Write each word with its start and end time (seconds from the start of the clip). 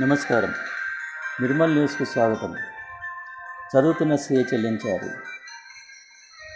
నమస్కారం. 0.00 0.54
నిర్మల్ 1.40 1.72
న్యూస్కు 1.72 2.04
స్వాగతం. 2.04 2.54
చదువుతున్న 3.76 4.16
శ్రీ 4.16 4.36
చెల్లించారు. 4.36 5.08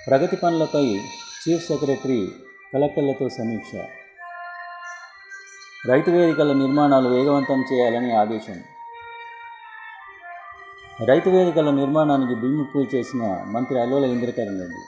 ప్రగతి 0.06 0.36
పనులపై 0.36 0.96
చీఫ్ 1.00 1.66
సెక్రటరీ 1.66 2.32
కలెక్టర్లతో 2.74 3.28
సమీక్ష. 3.28 3.74
రైతు 5.88 6.10
వేదికల 6.10 6.52
నిర్మాణాలు 6.52 7.08
వేగవంతం 7.08 7.64
చేయాలని 7.72 8.16
ఆదేశం. 8.16 8.62
రైతు 11.06 11.28
వేదికల 11.28 11.70
నిర్మాణానికి 11.70 12.34
భూమి 12.34 12.64
పూజ 12.64 12.94
చేసిన 12.94 13.42
మంత్రి 13.46 13.80
అల్లోల 13.80 14.04
ఇంద్రకరణ్ 14.04 14.60
రెడ్డి. 14.60 14.82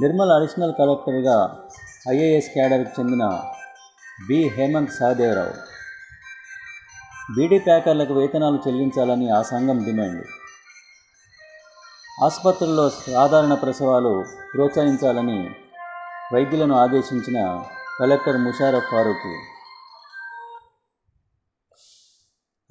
నిర్మల్ 0.00 0.30
అడిషనల్ 0.30 0.74
కలెక్టర్గా 0.78 1.68
ఐఏఎస్ 2.10 2.48
క్యాడర్కి 2.48 3.00
చెందిన 3.00 3.40
బి 4.28 4.48
హేమంత్ 4.48 4.90
సహదేవరావు. 4.90 5.77
బీడీ 7.36 7.58
ప్యాకర్లకు 7.58 8.14
వేతనాలు 8.14 8.58
చెల్లించాలని 8.68 9.30
ఆ 9.30 9.42
సంఘం 9.42 9.84
డిమాండ్. 9.84 10.24
ఆసుపత్రుల్లో 12.24 12.90
సాధారణ 12.90 13.54
ప్రసవాలు 13.54 14.24
ప్రోత్సహించాలని 14.54 15.50
వైద్యులను 16.34 16.74
ఆదేశించిన 16.74 17.64
కలెక్టర్ 18.00 18.36
ముషారఫ్ 18.36 18.90
ఫారూక్. 18.90 19.28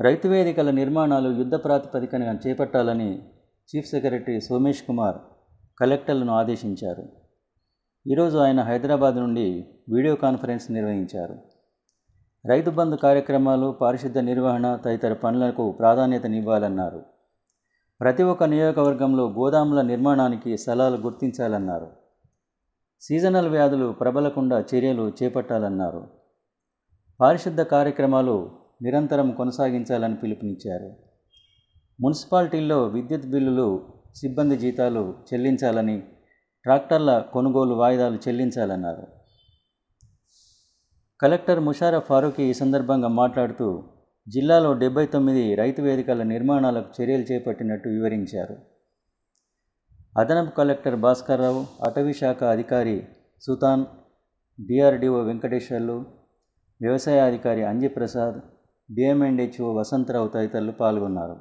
రైతు 0.02 0.27
వేదికల 0.27 0.69
నిర్మాణాలు 0.69 1.38
యుద్ధ 1.38 1.55
ప్రాతిపదికన 1.55 2.39
చేపట్టాలని 2.47 3.23
చీఫ్ 3.69 3.88
సెక్రటరీ 3.88 4.41
సోమేష్ 4.41 4.83
కుమార్ 4.83 5.16
కలెక్టర్లను 5.81 6.33
ఆదేశించారు. 6.33 7.03
ఈరోజు 8.11 8.38
ఆయన 8.38 8.61
హైదరాబాద్ 8.61 9.16
నుండి 9.16 9.67
వీడియో 9.89 10.16
కాన్ఫరెన్స్ 10.16 10.71
నిర్వహించారు. 10.71 11.47
రైతు 12.45 12.69
బంధు 12.69 12.95
కార్యక్రమాలు 12.95 13.71
పారిశుద్ధ 13.81 14.17
నిర్వహణ 14.17 14.75
తదితర 14.85 15.13
పనులకు 15.13 15.71
ప్రాధాన్యతనివ్వాలన్నారు. 15.71 17.03
ప్రతి 18.02 18.23
ఒక్క 18.23 18.44
నియోజకవర్గంలో 18.44 19.29
గోదాముల 19.29 19.81
నిర్మాణానికి 19.81 20.57
స్థలాలు 20.57 20.97
గుర్తించాలన్నారు. 20.97 21.88
సీజనల్ 23.02 23.47
వ్యాధులు 23.47 23.91
ప్రబలకుండా 23.91 24.59
చర్యలు 24.59 25.11
చేపట్టాలన్నారు. 25.23 26.07
పారిశుద్ధ 27.21 27.61
కార్యక్రమాలు 27.61 28.51
నిరంతరం 28.81 29.31
కొనసాగించాలని 29.31 30.16
పిలుపునిచ్చారు. 30.16 30.94
మున్సిపాలిటీల్లో 32.01 32.83
విద్యుత్ 32.83 33.25
బిల్లులు 33.25 33.85
సిబ్బంది 34.16 34.57
జీతాలు 34.57 35.13
చెల్లించాలని 35.33 35.99
ట్రాక్టర్ల 36.63 37.23
కొనుగోలు 37.33 37.73
వాయిదాలు 37.73 38.16
చెల్లించాలన్నారు. 38.27 39.16
కలెక్టర్ 41.21 41.59
ముషారఫ్ 41.59 42.07
ఫారూఖీ 42.07 42.43
ఈ 42.43 42.53
సందర్భంగా 42.53 43.07
మాట్లాడుతూ 43.19 43.67
జిల్లాలో 44.27 44.73
డెబ్బై 44.73 45.05
తొమ్మిది 45.05 45.55
రైతు 45.55 45.81
వేదికల 45.81 46.23
నిర్మాణాలకు 46.23 46.89
చర్యలు 46.97 47.21
చేపట్టినట్టు 47.21 47.87
వివరించారు. 47.89 48.55
అదనపు 50.19 50.51
కలెక్టర్ 50.59 50.95
భాస్కర్రావు 50.95 51.61
అటవీ 51.88 52.13
శాఖ 52.13 52.43
అధికారి 52.43 52.95
సుతాన్ 53.41 53.85
డిఆర్డిఓ 54.59 55.17
వెంకటేశ్వర్లు 55.23 55.97
వ్యవసాయ 56.81 57.19
అధికారి 57.19 57.63
అంజప్రసాద్ 57.63 58.39
డిఎంఎండ్హెచ్ఓ 58.89 59.69
వసంతరావు 59.79 60.27
తదితరులు 60.27 60.71
పాల్గొన్నారు. 60.71 61.38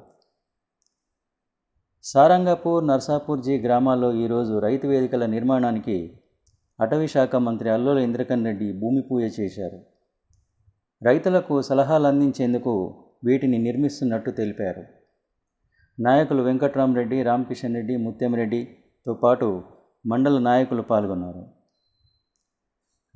సారంగపూర్ 2.03 2.87
నర్సాపూర్ 2.87 3.41
జీ 3.41 3.57
గ్రామాల్లో 3.57 4.13
ఈరోజు 4.23 4.59
రైతు 4.59 4.87
వేదికల 4.87 5.25
నిర్మాణానికి 5.25 5.97
అటవీ 6.79 7.07
శాఖ 7.07 7.35
మంత్రి 7.35 7.69
అల్లోల 7.69 7.97
ఇంద్రకరణ్ 7.97 8.45
రెడ్డి 8.45 8.71
భూమి 8.71 9.01
పూజ 9.01 9.39
చేశారు. 9.39 9.79
రైతులకు 11.03 11.61
సలహాలు 11.61 12.07
అందించేందుకు 12.07 12.73
వీటిని 13.23 13.57
నిర్మిస్తున్నట్టు 13.57 14.31
తెలిపారు. 14.31 14.83
నాయకులు 15.99 16.41
వెంకట్రామరెడ్డి 16.43 17.23
రామకిషన్ 17.23 17.75
రెడ్డి 17.75 17.97
ముత్యంరెడ్డితో 17.97 19.13
పాటు 19.13 19.63
మండల 20.05 20.39
నాయకులు 20.39 20.81
పాల్గొన్నారు. 20.81 21.43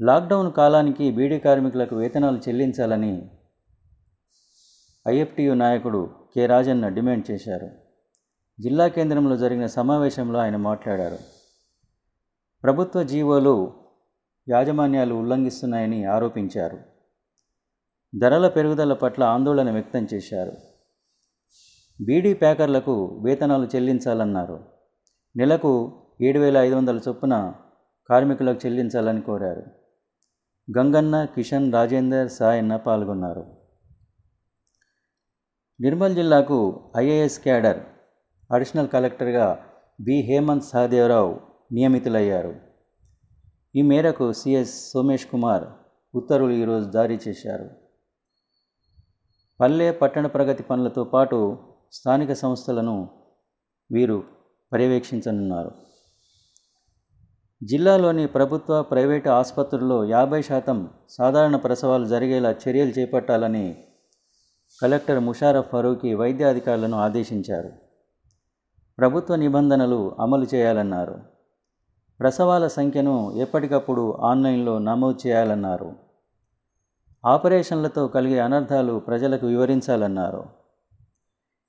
లాక్డౌన్ 0.02 0.52
కాలానికి 0.52 1.12
బీడీ 1.12 1.40
కార్మికులకు 1.40 1.96
వేతనాలు 1.96 2.38
చెల్లించాలని 2.38 3.30
ఐఎఫ్టియు 5.08 5.54
నాయకుడు 5.54 6.10
కె 6.36 6.46
రాజన్న 6.46 6.88
డిమాండ్ 6.88 7.32
చేశారు. 7.32 7.70
జిల్లా 8.60 8.88
కేంద్రంలో 8.88 9.38
జరిగిన 9.38 9.66
సమావేశంలో 9.66 10.40
ఆయన 10.40 10.56
మాట్లాడారు. 10.56 11.41
ప్రభుత్వ 12.64 13.04
జీవోలు 13.04 13.74
యాజమాన్యాలు 14.50 15.14
ఉల్లంఘిస్తున్నాయని 15.14 16.06
ఆరోపించారు. 16.06 16.80
ధరల 18.22 18.48
పెరుగుదల 18.48 18.94
పట్ల 18.94 19.24
ఆందోళన 19.24 19.72
వ్యక్తం 19.72 20.08
చేశారు. 20.14 20.52
బీడీ 22.02 22.34
ప్యాకర్లకు 22.34 23.22
వేతనాలు 23.24 23.68
చెల్లించాలన్నారు. 23.76 24.64
నెలకు 25.36 26.02
ఏడు 26.22 26.40
వేల 26.40 26.58
ఐదు 26.58 26.76
వందల 26.76 27.00
చొప్పున 27.08 27.54
కార్మికులకు 28.10 28.60
చెల్లించాలని 28.66 29.22
కోరారు. 29.22 29.64
గంగన్న 30.78 31.26
కిషన్ 31.26 31.74
రాజేందర్ 31.74 32.30
సాయన్న 32.30 32.76
పాల్గొన్నారు. 32.76 33.46
నిర్మల్ 35.82 36.16
జిల్లాకు 36.16 36.90
ఐఏఎస్ 36.98 37.40
క్యాడర్ 37.40 37.80
అడిషనల్ 38.54 38.90
కలెక్టర్గా 38.90 39.66
బి 40.02 40.22
హేమంత్ 40.22 40.64
సహదేవరావు 40.64 41.51
నియమితులయ్యారు. 41.72 42.56
ఈ 43.76 43.82
మేరకు 43.82 44.34
సిఎస్ 44.34 44.92
సోమేష్ 44.92 45.26
కుమార్ 45.26 45.64
ఉత్తర్వులు 46.16 46.52
ఈరోజు 46.52 46.92
జారీ 46.92 47.20
చేశారు. 47.28 47.70
పల్లె 49.60 49.92
పట్టణ 49.92 50.28
ప్రగతి 50.28 50.64
పనులతో 50.64 51.04
పాటు 51.04 51.58
స్థానిక 51.92 52.34
సంస్థలను 52.34 53.10
వీరు 53.92 54.24
పర్యవేక్షించనున్నారు. 54.74 55.72
జిల్లాలోని 57.64 58.28
ప్రభుత్వ 58.28 58.82
ప్రైవేటు 58.82 59.30
ఆసుపత్రుల్లో 59.30 60.06
యాభై 60.06 60.42
శాతం 60.42 60.90
సాధారణ 61.10 61.56
ప్రసవాలు 61.56 62.06
జరిగేలా 62.06 62.52
చర్యలు 62.52 62.90
చేపట్టాలని 62.90 63.84
కలెక్టర్ 64.82 65.20
ముషారఫ్ 65.20 65.70
ఫరూఖీ 65.72 66.14
వైద్య 66.14 66.46
అధికారులను 66.46 66.98
ఆదేశించారు. 66.98 67.72
ప్రభుత్వ 68.98 69.36
నిబంధనలు 69.36 70.16
అమలు 70.20 70.48
చేయాలన్నారు. 70.56 71.41
ప్రసవాల 72.22 72.68
సంఖ్యను 72.68 73.36
ఎప్పటికప్పుడు 73.36 74.18
ఆన్లైన్లో 74.18 74.80
నమోదు 74.80 75.28
చేయాలన్నారు. 75.28 75.94
ఆపరేషన్లతో 77.26 78.08
కలిగే 78.08 78.40
అనర్థాలు 78.40 79.00
ప్రజలకు 79.00 79.48
వివరించాలన్నారు. 79.48 80.44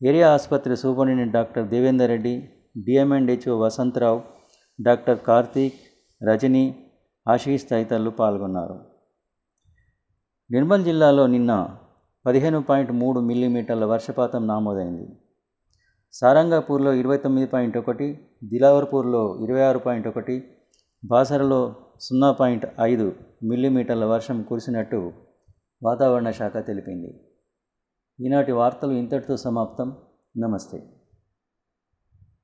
ఏరియా 0.02 0.32
ఆసుపత్రి 0.32 0.76
superintendent 0.76 1.32
doctor 1.32 1.68
Devender 1.68 2.08
Reddy 2.08 2.48
D M and H O 2.78 3.58
Vasantharao 3.58 4.20
doctor 4.82 5.18
Karthik 5.18 5.74
Rajani 6.30 6.84
Ashish 7.28 7.68
తదితరులు 7.70 8.10
పాల్గొన్నారు. 8.10 8.80
నిర్మల్ 10.50 10.84
జిల్లాలో 10.84 11.26
నిన్న 11.26 11.76
పదిహేను 12.26 12.62
పాయింట్ 12.62 12.92
మూడు 12.92 13.20
మిల్లీమీటర్ల 13.20 13.84
వర్షపాతం 13.84 14.46
నమోదైంది. 14.46 15.06
సారంగాపూర్లో 16.12 16.92
ఇరవై 16.92 17.16
తొమ్మిది 17.16 17.46
పాయింట్ 17.46 17.76
ఒకటి 17.76 18.20
దిలావర్పూర్లో 18.44 19.38
ఇరవై 19.40 19.60
ఆరు 19.60 19.78
పాయింట్ 19.78 20.08
ఒకటి 20.08 20.44
బాసరలో 21.04 21.74
సున్నా 22.00 22.32
పాయింట్ 22.32 22.66
ఐదు 22.80 23.12
మిల్లీమీటర్ల 23.44 24.04
వర్షం 24.04 24.42
కురిసినట్టు 24.42 25.12
వాతావరణ 25.82 26.30
శాఖ 26.30 26.66
తెలిపింది. 26.66 27.24
ఈనాటి 28.20 28.52
వార్తలు 28.52 28.92
ఇంతటితో 28.92 29.36
సమాప్తం. 29.36 29.96
నమస్తే. 30.38 31.01